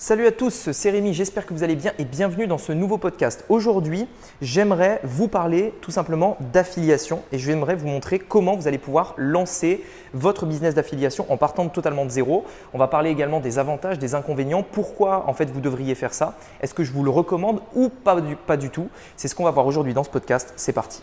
[0.00, 2.98] Salut à tous, c'est Rémi, j'espère que vous allez bien et bienvenue dans ce nouveau
[2.98, 3.44] podcast.
[3.48, 4.06] Aujourd'hui,
[4.40, 9.82] j'aimerais vous parler tout simplement d'affiliation et j'aimerais vous montrer comment vous allez pouvoir lancer
[10.14, 12.44] votre business d'affiliation en partant totalement de zéro.
[12.74, 16.38] On va parler également des avantages, des inconvénients, pourquoi en fait vous devriez faire ça,
[16.60, 18.90] est-ce que je vous le recommande ou pas du, pas du tout.
[19.16, 21.02] C'est ce qu'on va voir aujourd'hui dans ce podcast, c'est parti.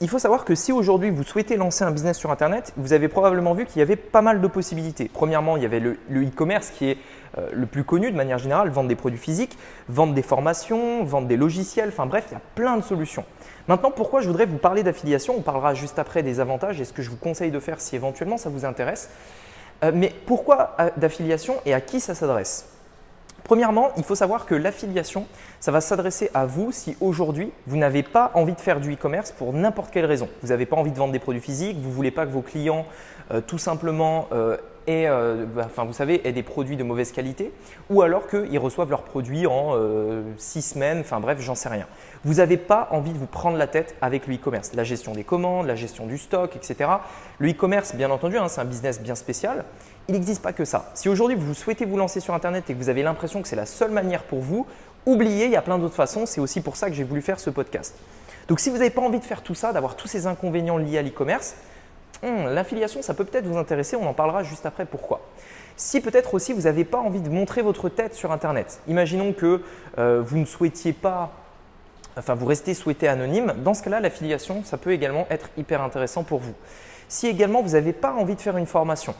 [0.00, 3.08] Il faut savoir que si aujourd'hui vous souhaitez lancer un business sur Internet, vous avez
[3.08, 5.10] probablement vu qu'il y avait pas mal de possibilités.
[5.12, 6.98] Premièrement, il y avait le e-commerce qui est
[7.36, 11.26] euh, le plus connu de manière générale, vendre des produits physiques, vendre des formations, vendre
[11.26, 13.24] des logiciels, enfin bref, il y a plein de solutions.
[13.66, 15.34] Maintenant, pourquoi je voudrais vous parler d'affiliation?
[15.36, 17.96] On parlera juste après des avantages et ce que je vous conseille de faire si
[17.96, 19.10] éventuellement ça vous intéresse.
[19.82, 22.77] Euh, mais pourquoi euh, d'affiliation et à qui ça s'adresse?
[23.48, 25.24] Premièrement, il faut savoir que l'affiliation,
[25.58, 29.32] ça va s'adresser à vous si aujourd'hui, vous n'avez pas envie de faire du e-commerce
[29.32, 30.28] pour n'importe quelle raison.
[30.42, 32.42] Vous n'avez pas envie de vendre des produits physiques, vous ne voulez pas que vos
[32.42, 32.84] clients
[33.30, 37.50] euh, tout simplement euh, aient, euh, bah, vous savez, aient des produits de mauvaise qualité,
[37.88, 39.74] ou alors qu'ils reçoivent leurs produits en
[40.36, 41.86] six semaines, enfin bref, j'en sais rien.
[42.24, 45.24] Vous n'avez pas envie de vous prendre la tête avec le e-commerce, la gestion des
[45.24, 46.90] commandes, la gestion du stock, etc.
[47.38, 49.64] Le e-commerce, bien entendu, hein, c'est un business bien spécial
[50.08, 50.90] il n'existe pas que ça.
[50.94, 53.56] Si aujourd'hui vous souhaitez vous lancer sur Internet et que vous avez l'impression que c'est
[53.56, 54.66] la seule manière pour vous,
[55.06, 56.24] oubliez, il y a plein d'autres façons.
[56.24, 57.94] C'est aussi pour ça que j'ai voulu faire ce podcast.
[58.48, 60.98] Donc si vous n'avez pas envie de faire tout ça, d'avoir tous ces inconvénients liés
[60.98, 61.56] à l'e-commerce,
[62.22, 63.96] hmm, l'affiliation, ça peut peut-être vous intéresser.
[63.96, 65.20] On en parlera juste après pourquoi.
[65.76, 69.62] Si peut-être aussi vous n'avez pas envie de montrer votre tête sur Internet, imaginons que
[69.98, 71.32] euh, vous ne souhaitiez pas
[72.18, 76.24] enfin vous restez souhaité anonyme, dans ce cas-là, l'affiliation, ça peut également être hyper intéressant
[76.24, 76.54] pour vous.
[77.08, 79.14] Si également vous n'avez pas envie de faire une formation,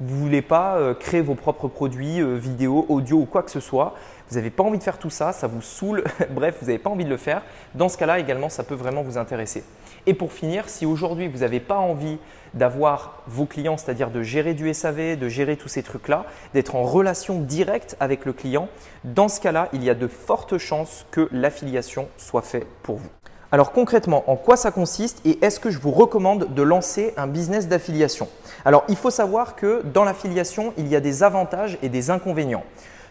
[0.00, 3.50] vous ne voulez pas euh, créer vos propres produits, euh, vidéo, audio ou quoi que
[3.50, 3.94] ce soit,
[4.30, 6.90] vous n'avez pas envie de faire tout ça, ça vous saoule, bref, vous n'avez pas
[6.90, 7.42] envie de le faire,
[7.74, 9.62] dans ce cas-là également, ça peut vraiment vous intéresser.
[10.06, 12.18] Et pour finir, si aujourd'hui vous n'avez pas envie
[12.54, 16.24] d'avoir vos clients, c'est-à-dire de gérer du SAV, de gérer tous ces trucs-là,
[16.54, 18.68] d'être en relation directe avec le client,
[19.04, 23.19] dans ce cas-là, il y a de fortes chances que l'affiliation soit faite pour vous.
[23.52, 27.26] Alors concrètement, en quoi ça consiste et est-ce que je vous recommande de lancer un
[27.26, 28.28] business d'affiliation?
[28.64, 32.62] Alors il faut savoir que dans l'affiliation, il y a des avantages et des inconvénients.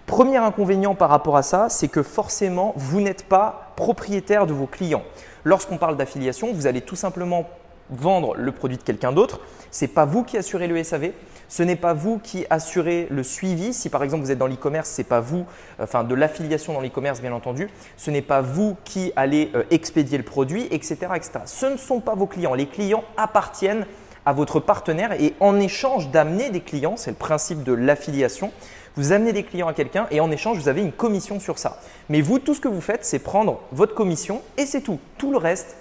[0.06, 4.66] Premier inconvénient par rapport à ça, c'est que forcément, vous n'êtes pas propriétaire de vos
[4.66, 5.04] clients.
[5.44, 7.50] Lorsqu'on parle d'affiliation, vous allez tout simplement
[7.90, 9.42] vendre le produit de quelqu'un d'autre.
[9.72, 11.12] Ce n'est pas vous qui assurez le SAV,
[11.50, 13.74] ce n'est pas vous qui assurez le suivi.
[13.74, 15.46] Si par exemple vous êtes dans l'e-commerce, ce n'est pas vous,
[15.80, 17.68] enfin de l'affiliation dans l'e-commerce bien entendu,
[17.98, 21.32] ce n'est pas vous qui allez euh, expédier le produit, etc., etc.
[21.46, 22.54] Ce ne sont pas vos clients.
[22.54, 23.86] Les clients appartiennent
[24.26, 28.52] à votre partenaire et en échange d'amener des clients, c'est le principe de l'affiliation,
[28.96, 31.80] vous amenez des clients à quelqu'un et en échange, vous avez une commission sur ça.
[32.10, 35.00] Mais vous, tout ce que vous faites, c'est prendre votre commission et c'est tout.
[35.18, 35.78] Tout le reste,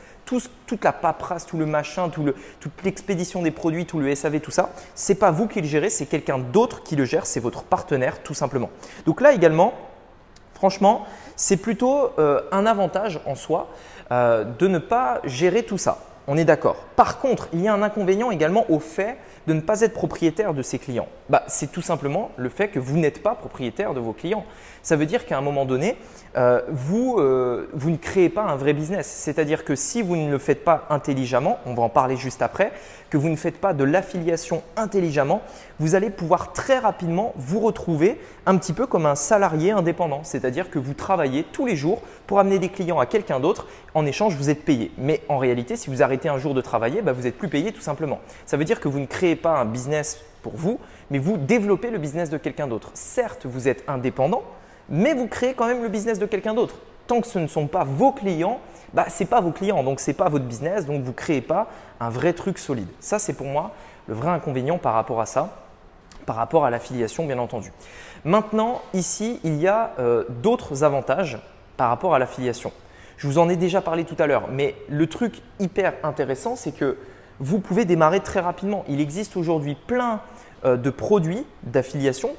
[0.67, 4.71] toute la paperasse, tout le machin, toute l'expédition des produits, tout le SAV, tout ça,
[4.95, 8.23] c'est pas vous qui le gérez, c'est quelqu'un d'autre qui le gère, c'est votre partenaire
[8.23, 8.71] tout simplement.
[9.07, 9.75] Donc là également,
[10.55, 11.07] franchement,
[11.37, 13.69] c'est plutôt euh, un avantage en soi
[14.11, 15.99] euh, de ne pas gérer tout ça.
[16.31, 16.77] On est d'accord.
[16.95, 19.17] Par contre, il y a un inconvénient également au fait
[19.47, 22.79] de ne pas être propriétaire de ses clients bah, C'est tout simplement le fait que
[22.79, 24.45] vous n'êtes pas propriétaire de vos clients.
[24.83, 25.97] Ça veut dire qu'à un moment donné,
[26.37, 29.07] euh, vous, euh, vous ne créez pas un vrai business.
[29.07, 32.73] C'est-à-dire que si vous ne le faites pas intelligemment, on va en parler juste après,
[33.09, 35.41] que vous ne faites pas de l'affiliation intelligemment,
[35.79, 40.21] vous allez pouvoir très rapidement vous retrouver un petit peu comme un salarié indépendant.
[40.25, 43.67] C'est-à-dire que vous travaillez tous les jours pour amener des clients à quelqu'un d'autre.
[43.95, 44.93] En échange, vous êtes payé.
[44.99, 47.73] Mais en réalité, si vous arrêtez un jour de travailler, bah, vous n'êtes plus payé
[47.73, 48.19] tout simplement.
[48.47, 50.81] Ça veut dire que vous ne créez pas un business pour vous,
[51.11, 52.91] mais vous développez le business de quelqu'un d'autre.
[52.95, 54.43] Certes, vous êtes indépendant,
[54.89, 56.77] mais vous créez quand même le business de quelqu'un d'autre.
[57.07, 58.61] Tant que ce ne sont pas vos clients,
[58.93, 61.17] bah, ce n'est pas vos clients, donc ce n'est pas votre business, donc vous ne
[61.17, 61.69] créez pas
[62.01, 62.89] un vrai truc solide.
[63.01, 63.73] Ça, c'est pour moi
[64.07, 65.65] le vrai inconvénient par rapport à ça,
[66.27, 67.73] par rapport à l'affiliation, bien entendu.
[68.25, 71.39] Maintenant, ici, il y a euh, d'autres avantages
[71.77, 72.73] par rapport à l'affiliation.
[73.19, 76.71] Je vous en ai déjà parlé tout à l'heure, mais le truc hyper intéressant, c'est
[76.73, 76.97] que
[77.41, 78.85] vous pouvez démarrer très rapidement.
[78.89, 80.21] Il existe aujourd'hui plein
[80.65, 82.31] euh, de produits d'affiliation,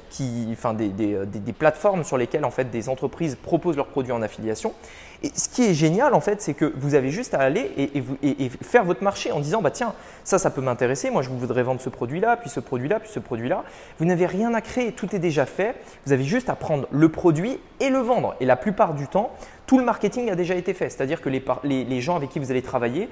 [0.52, 4.20] enfin des, euh, des, plateformes sur lesquelles en fait des entreprises proposent leurs produits en
[4.20, 4.74] affiliation.
[5.22, 8.50] Et ce qui est génial en fait, c'est que vous avez juste à aller et,
[8.62, 11.80] faire votre marché en disant bah tiens ça ça peut m'intéresser, moi je voudrais vendre
[11.80, 13.64] ce produit-là, puis ce produit-là, puis ce produit-là.
[13.98, 15.76] Vous n'avez rien à créer, tout est déjà fait.
[16.04, 18.36] Vous avez juste à prendre le produit et le vendre.
[18.40, 19.30] Et la plupart du temps,
[19.70, 20.90] tout le marketing a déjà été fait.
[20.90, 23.08] C'est-à-dire que les, gens avec qui vous allez travailler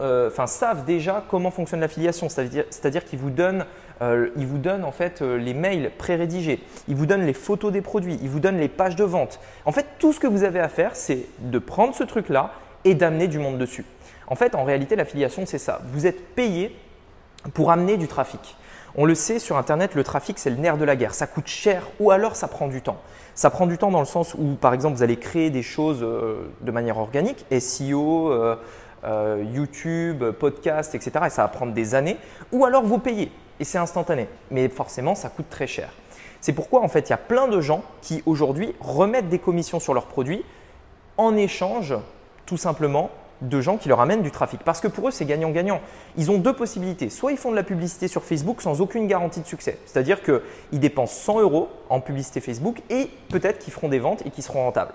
[0.00, 2.28] euh, savent déjà comment fonctionne l'affiliation.
[2.28, 3.66] C'est-à-dire qu'ils vous donnent,
[4.00, 7.82] euh, vous donnent en fait euh, les mails pré-rédigés, ils vous donnent les photos des
[7.82, 9.40] produits, ils vous donnent les pages de vente.
[9.64, 12.52] En fait, tout ce que vous avez à faire, c'est de prendre ce truc-là
[12.84, 13.84] et d'amener du monde dessus.
[14.28, 15.80] En fait, en réalité, l'affiliation, c'est ça.
[15.92, 16.76] Vous êtes payé
[17.54, 18.56] pour amener du trafic.
[18.98, 21.12] On le sait sur Internet, le trafic, c'est le nerf de la guerre.
[21.12, 22.96] Ça coûte cher ou alors ça prend du temps.
[23.34, 26.02] Ça prend du temps dans le sens où, par exemple, vous allez créer des choses
[26.02, 28.56] euh, de manière organique, SEO, euh,
[29.04, 31.26] euh, YouTube, podcast, etc.
[31.26, 32.16] Et ça va prendre des années.
[32.52, 34.28] Ou alors vous payez et c'est instantané.
[34.50, 35.90] Mais forcément, ça coûte très cher.
[36.40, 39.80] C'est pourquoi, en fait, il y a plein de gens qui aujourd'hui remettent des commissions
[39.80, 40.42] sur leurs produits
[41.18, 41.94] en échange,
[42.46, 43.10] tout simplement,
[43.42, 44.62] de gens qui leur amènent du trafic.
[44.64, 45.80] Parce que pour eux, c'est gagnant-gagnant.
[46.16, 47.10] Ils ont deux possibilités.
[47.10, 49.78] Soit ils font de la publicité sur Facebook sans aucune garantie de succès.
[49.86, 54.30] C'est-à-dire qu'ils dépensent 100 euros en publicité Facebook et peut-être qu'ils feront des ventes et
[54.30, 54.92] qu'ils seront rentables.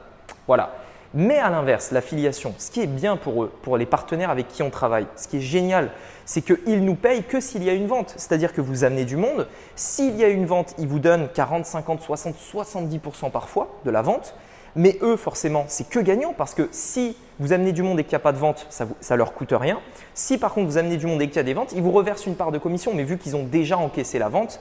[0.47, 0.73] Voilà.
[1.13, 4.63] Mais à l'inverse, l'affiliation, ce qui est bien pour eux, pour les partenaires avec qui
[4.63, 5.91] on travaille, ce qui est génial,
[6.23, 8.13] c'est qu'ils nous payent que s'il y a une vente.
[8.15, 9.47] C'est-à-dire que vous amenez du monde.
[9.75, 14.01] S'il y a une vente, ils vous donnent 40, 50, 60, 70% parfois de la
[14.01, 14.35] vente.
[14.75, 18.11] Mais eux, forcément, c'est que gagnant parce que si vous amenez du monde et qu'il
[18.11, 19.79] n'y a pas de vente, ça ne leur coûte rien.
[20.13, 21.91] Si par contre vous amenez du monde et qu'il y a des ventes, ils vous
[21.91, 24.59] reversent une part de commission, mais vu qu'ils ont déjà encaissé la vente,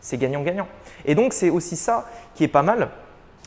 [0.00, 0.66] c'est gagnant-gagnant.
[1.04, 2.90] Et donc c'est aussi ça qui est pas mal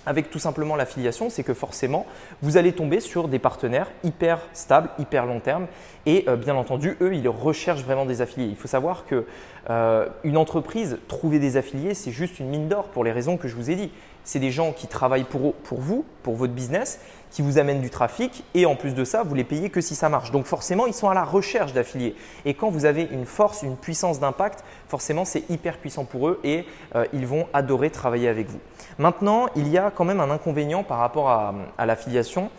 [0.06, 2.06] avec tout simplement l'affiliation, c'est que forcément,
[2.42, 5.68] vous allez tomber sur des partenaires hyper stables, hyper long terme.
[6.06, 8.48] Et euh, bien entendu, eux, ils recherchent vraiment des affiliés.
[8.48, 9.26] Il faut savoir que
[9.70, 13.48] euh, une entreprise, trouver des affiliés, c'est juste une mine d'or pour les raisons que
[13.48, 13.92] je vous ai dit.
[14.26, 17.00] C'est des gens qui travaillent pour, vous, pour votre business,
[17.32, 19.96] qui vous amènent du trafic et en plus de ça, vous les payez que si
[19.96, 20.32] ça marche.
[20.32, 22.16] Donc forcément, ils sont à la recherche d'affiliés.
[22.44, 26.40] Et quand vous avez une force, une puissance d'impact, forcément, c'est hyper puissant pour eux
[26.44, 28.60] et euh, ils vont adorer travailler avec vous.
[28.98, 32.50] Maintenant, il y a quand même un inconvénient par rapport à, à l'affiliation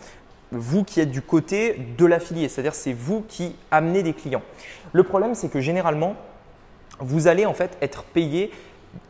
[0.51, 4.43] vous qui êtes du côté de l'affilié, c'est-à-dire c'est vous qui amenez des clients.
[4.93, 6.15] Le problème, c'est que généralement,
[6.99, 8.51] vous allez en fait être payé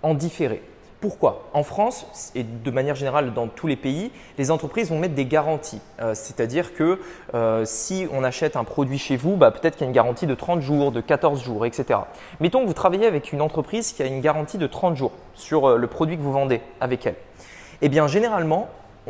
[0.02, 0.62] en différé.
[1.00, 1.48] Pourquoi?
[1.54, 5.28] En France et de manière générale dans tous les pays, les entreprises vont mettre des
[5.28, 5.80] garanties.
[6.00, 7.00] Euh, c'est-à-dire que
[7.36, 10.26] euh, si on achète un produit chez vous, bah, peut-être qu'il y a une garantie
[10.26, 12.00] de 30 jours, de 14 jours, etc.
[12.40, 15.70] Mettons que vous travaillez avec une entreprise qui a une garantie de 30 jours sur
[15.70, 17.16] euh, le produit que vous vendez avec elle.
[17.84, 18.68] Eh bien, généralement,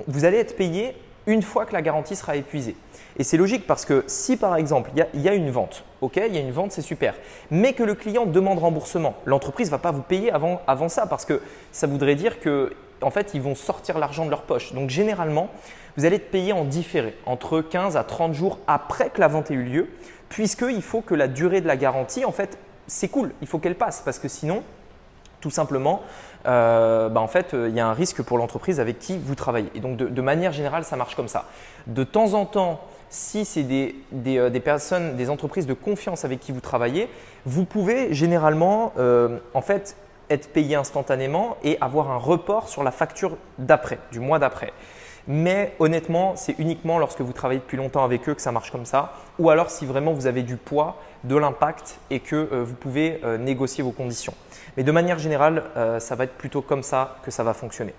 [0.07, 0.93] vous allez être payé
[1.27, 2.75] une fois que la garantie sera épuisée.
[3.19, 6.33] Et c'est logique parce que si par exemple il y, a une vente, ok, il
[6.33, 7.13] y a une vente, c'est super,
[7.51, 11.25] mais que le client demande remboursement, l'entreprise ne va pas vous payer avant, ça parce
[11.25, 11.41] que
[11.71, 14.73] ça voudrait dire que en fait ils vont sortir l'argent de leur poche.
[14.73, 15.49] Donc généralement,
[15.97, 19.51] vous allez être payé en différé, entre 15 à 30 jours après que la vente
[19.51, 19.89] ait eu lieu,
[20.29, 23.75] puisqu'il faut que la durée de la garantie, en fait, c'est cool, il faut qu'elle
[23.75, 24.63] passe parce que sinon,
[25.41, 26.01] tout simplement,
[26.45, 29.69] euh, bah, en fait, il y a un risque pour l'entreprise avec qui vous travaillez.
[29.75, 31.45] Et donc, de, manière générale, ça marche comme ça.
[31.87, 33.95] De temps en temps, si c'est des,
[34.25, 37.09] euh, personnes, des entreprises de confiance avec qui vous travaillez,
[37.45, 39.95] vous pouvez généralement, euh, en fait,
[40.29, 44.73] être payé instantanément et avoir un report sur la facture d'après, du mois d'après.
[45.27, 48.85] Mais honnêtement, c'est uniquement lorsque vous travaillez depuis longtemps avec eux que ça marche comme
[48.85, 53.19] ça, ou alors si vraiment vous avez du poids, de l'impact et que vous pouvez
[53.39, 54.33] négocier vos conditions.
[54.77, 57.95] Mais de manière générale, euh, ça va être plutôt comme ça que ça va fonctionner.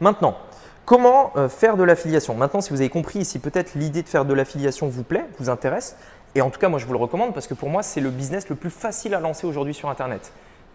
[0.00, 0.36] Maintenant,
[0.84, 2.34] comment euh, faire de l'affiliation?
[2.34, 5.48] Maintenant, si vous avez compris, si peut-être l'idée de faire de l'affiliation vous plaît, vous
[5.48, 5.96] intéresse,
[6.34, 8.10] et en tout cas, moi je vous le recommande parce que pour moi, c'est le
[8.10, 10.32] business le plus facile à lancer aujourd'hui sur Internet.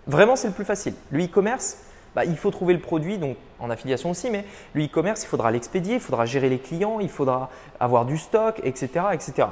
[0.07, 0.93] Vraiment, c'est le plus facile.
[1.11, 1.77] Le e-commerce,
[2.15, 5.51] bah, il faut trouver le produit, donc en affiliation aussi, mais le e-commerce, il faudra
[5.51, 9.05] l'expédier, il faudra gérer les clients, il faudra avoir du stock, etc.
[9.13, 9.49] etc.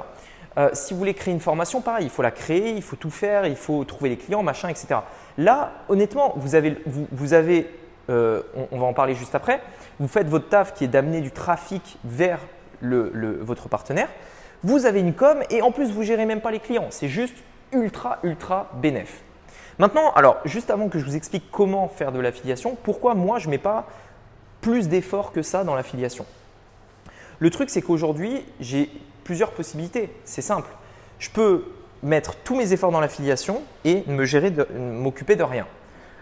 [0.56, 3.10] Euh, si vous voulez créer une formation, pareil, il faut la créer, il faut tout
[3.10, 5.00] faire, il faut trouver les clients, machin, etc.
[5.36, 7.68] Là, honnêtement, vous avez, vous, avez
[8.08, 8.40] euh,
[8.70, 9.60] on, va en parler juste après,
[9.98, 12.40] vous faites votre taf qui est d'amener du trafic vers
[12.80, 14.08] votre partenaire,
[14.62, 16.86] vous avez une com et en plus, vous gérez même pas les clients.
[16.90, 17.36] C'est juste
[17.72, 19.22] ultra, ultra bénéf.
[19.78, 23.46] Maintenant, alors, juste avant que je vous explique comment faire de l'affiliation, pourquoi moi, je
[23.46, 23.86] ne mets pas
[24.60, 26.26] plus d'efforts que ça dans l'affiliation?
[27.40, 28.90] Le truc, c'est qu'aujourd'hui, j'ai
[29.24, 30.10] plusieurs possibilités.
[30.24, 30.70] C'est simple.
[31.18, 31.64] Je peux
[32.02, 34.24] mettre tous mes efforts dans l'affiliation et me
[34.78, 35.66] m'occuper de rien.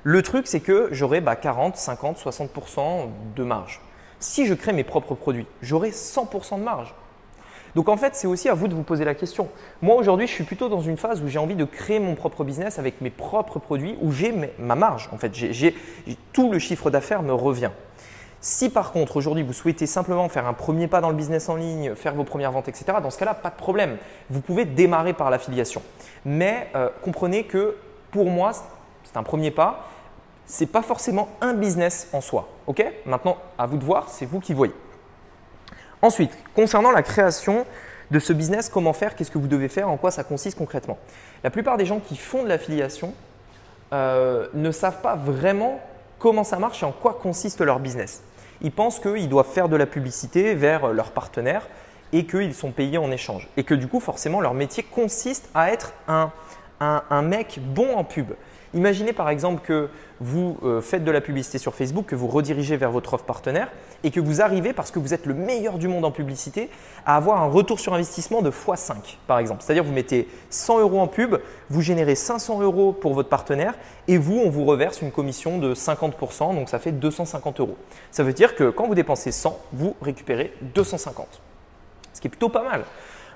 [0.04, 3.80] Le truc, c'est que j'aurai 40, 50, 60% de marge.
[4.18, 6.94] Si je crée mes propres produits, j'aurai 100% de marge.
[7.74, 9.48] Donc en fait, c'est aussi à vous de vous poser la question.
[9.80, 12.44] Moi aujourd'hui, je suis plutôt dans une phase où j'ai envie de créer mon propre
[12.44, 15.08] business avec mes propres produits, où j'ai ma marge.
[15.12, 15.74] En fait, j'ai,
[16.32, 17.70] tout le chiffre d'affaires me revient.
[18.40, 21.54] Si par contre aujourd'hui vous souhaitez simplement faire un premier pas dans le business en
[21.54, 23.98] ligne, faire vos premières ventes, etc., dans ce cas-là, pas de problème.
[24.30, 25.80] Vous pouvez démarrer par l'affiliation.
[26.24, 27.76] Mais euh, comprenez que
[28.10, 28.50] pour moi,
[29.04, 29.86] c'est un premier pas.
[30.46, 32.48] Ce n'est pas forcément un business en soi.
[32.66, 32.84] Ok?
[33.06, 34.74] Maintenant, à vous de voir, c'est vous qui voyez.
[36.02, 37.64] Ensuite, concernant la création
[38.10, 40.98] de ce business, comment faire, qu'est-ce que vous devez faire, en quoi ça consiste concrètement?
[41.44, 43.14] La plupart des gens qui font de l'affiliation
[43.92, 45.80] euh, ne savent pas vraiment
[46.18, 48.22] comment ça marche et en quoi consiste leur business.
[48.60, 51.68] Ils pensent qu'ils doivent faire de la publicité vers leurs partenaires
[52.12, 53.48] et qu'ils sont payés en échange.
[53.56, 56.30] Et que du coup, forcément, leur métier consiste à être un,
[56.82, 58.32] un mec bon en pub.
[58.74, 62.76] Imaginez par exemple que vous euh, faites de la publicité sur Facebook, que vous redirigez
[62.76, 63.70] vers votre offre partenaire
[64.02, 66.70] et que vous arrivez, parce que vous êtes le meilleur du monde en publicité,
[67.04, 69.62] à avoir un retour sur investissement de x5 par exemple.
[69.62, 71.36] C'est-à-dire vous mettez 100 euros en pub,
[71.68, 73.74] vous générez 500 euros pour votre partenaire
[74.08, 77.76] et vous, on vous reverse une commission de 50%, donc ça fait 250 euros.
[78.10, 81.42] Ça veut dire que quand vous dépensez 100, vous récupérez 250,
[82.14, 82.84] ce qui est plutôt pas mal.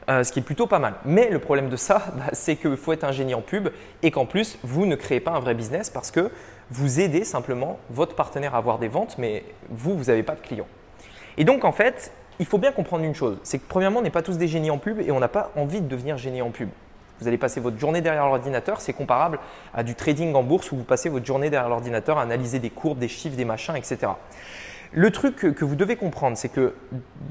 [0.09, 0.95] Euh, ce qui est plutôt pas mal.
[1.05, 3.71] Mais le problème de ça, bah, c'est qu'il faut être un génie en pub
[4.05, 6.31] et qu'en plus, vous ne créez pas un vrai business parce que
[6.71, 10.41] vous aidez simplement votre partenaire à avoir des ventes, mais vous, vous n'avez pas de
[10.41, 10.69] clients.
[11.39, 14.11] Et donc, en fait, il faut bien comprendre une chose, c'est que premièrement, on n'est
[14.11, 16.51] pas tous des génies en pub et on n'a pas envie de devenir génie en
[16.51, 16.69] pub.
[17.21, 19.41] Vous allez passer votre journée derrière l'ordinateur, c'est comparable
[19.75, 22.71] à du trading en bourse où vous passez votre journée derrière l'ordinateur à analyser des
[22.71, 24.13] courbes, des chiffres, des machins, etc.
[24.93, 26.75] Le truc que vous devez comprendre, c'est que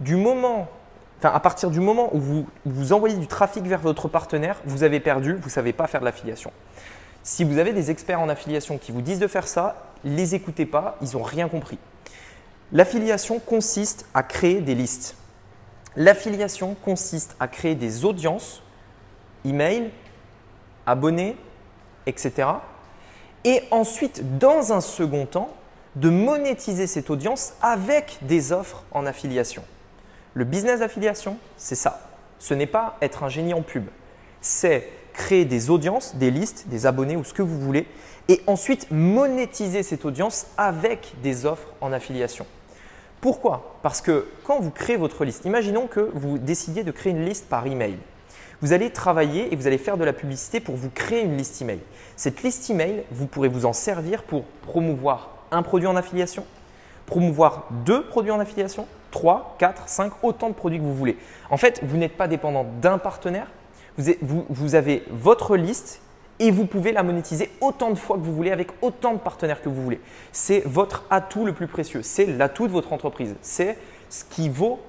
[0.02, 0.68] du moment
[1.34, 5.34] à partir du moment où vous, envoyez du trafic vers votre partenaire, vous avez perdu,
[5.34, 6.52] vous ne savez pas faire de l'affiliation.
[7.24, 10.66] Si vous avez des experts en affiliation qui vous disent de faire ça, les écoutez
[10.66, 11.80] pas, ils n'ont rien compris.
[12.72, 15.16] L'affiliation consiste à créer des listes.
[15.96, 18.62] L'affiliation consiste à créer des audiences,
[19.46, 19.92] email,
[20.86, 21.38] abonnés,
[22.06, 22.50] etc.
[23.44, 25.56] Et ensuite, dans un second temps,
[25.96, 29.64] de monétiser cette audience avec des offres en affiliation.
[30.38, 32.10] Le business d'affiliation, c'est ça.
[32.40, 33.86] Ce n'est pas être un génie en pub.
[34.42, 37.88] C'est créer des audiences, des listes, des abonnés ou ce que vous voulez,
[38.28, 42.46] et ensuite monétiser cette audience avec des offres en affiliation.
[43.22, 43.78] Pourquoi?
[43.82, 47.48] Parce que quand vous créez votre liste, imaginons que vous décidiez de créer une liste
[47.48, 47.98] par email.
[48.62, 51.62] Vous allez travailler et vous allez faire de la publicité pour vous créer une liste
[51.62, 51.80] email.
[52.18, 56.46] Cette liste email, vous pourrez vous en servir pour promouvoir un produit en affiliation,
[57.06, 61.18] promouvoir deux produits en affiliation, 3, 4, 5, autant de produits que vous voulez.
[61.50, 63.48] En fait, vous n'êtes pas dépendant d'un partenaire,
[63.98, 66.02] vous, avez votre liste
[66.40, 69.62] et vous pouvez la monétiser autant de fois que vous voulez avec autant de partenaires
[69.62, 70.02] que vous voulez.
[70.34, 73.78] C'est votre atout le plus précieux, c'est l'atout de votre entreprise, c'est
[74.10, 74.82] ce qui vaut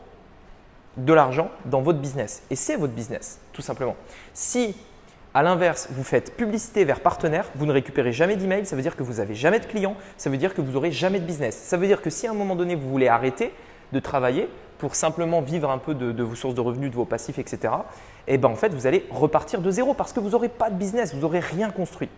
[0.96, 2.42] de l'argent dans votre business.
[2.50, 3.94] Et c'est votre business, tout simplement.
[4.34, 4.74] Si
[5.34, 8.96] à l'inverse, vous faites publicité vers partenaire, vous ne récupérez jamais d'email, ça veut dire
[8.96, 11.56] que vous n'avez jamais de clients, ça veut dire que vous n'aurez jamais de business.
[11.56, 13.52] Ça veut dire que si à un moment donné vous voulez arrêter
[13.92, 17.38] de travailler pour simplement vivre un peu de, vos sources de revenus, de vos passifs,
[17.38, 17.72] etc.,
[18.28, 20.74] eh ben en fait vous allez repartir de zéro parce que vous n'aurez pas de
[20.74, 22.08] business, vous n'aurez rien construit.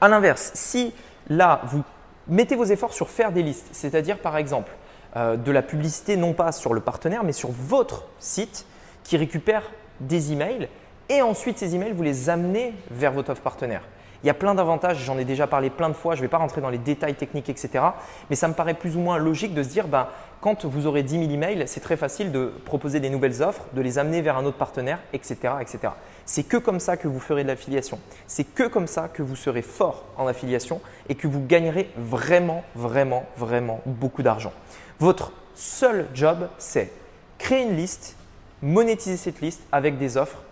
[0.00, 0.92] À l'inverse, si
[1.28, 1.82] là vous
[2.26, 4.72] mettez vos efforts sur faire des listes, c'est-à-dire par exemple
[5.16, 8.66] euh, de la publicité non pas sur le partenaire mais sur votre site
[9.04, 9.62] qui récupère
[10.00, 10.68] des emails
[11.08, 13.82] et ensuite, ces emails, vous les amenez vers votre offre partenaire.
[14.22, 16.28] Il y a plein d'avantages, j'en ai déjà parlé plein de fois, je ne vais
[16.28, 17.84] pas rentrer dans les détails techniques, etc.
[18.30, 20.08] Mais ça me paraît plus ou moins logique de se dire, ben,
[20.40, 23.80] quand vous aurez 10 000 emails, c'est très facile de proposer des nouvelles offres, de
[23.80, 25.54] les amener vers un autre partenaire, etc.
[25.60, 25.92] etc.
[26.24, 27.98] C'est que comme ça que vous ferez de l'affiliation.
[28.26, 32.64] C'est que comme ça que vous serez fort en affiliation et que vous gagnerez vraiment,
[32.74, 34.52] vraiment, vraiment beaucoup d'argent.
[35.00, 36.92] Votre seul job, c'est
[37.38, 38.16] créer une liste,
[38.62, 40.42] monétiser cette liste avec des offres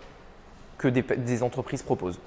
[0.77, 2.19] que des, entreprises proposent.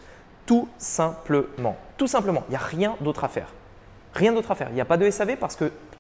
[0.51, 1.77] Tout simplement.
[1.97, 2.43] Tout simplement.
[2.49, 3.47] Il n'y a rien d'autre à faire.
[4.15, 4.67] Rien d'autre à faire.
[4.71, 5.71] Il n'y a pas de SAV parce que